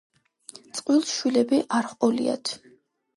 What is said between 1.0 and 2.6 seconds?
შვილები არ ჰყოლიათ.